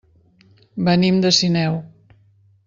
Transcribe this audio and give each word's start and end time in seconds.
Venim 0.87 1.19
de 1.27 1.33
Sineu. 1.41 1.79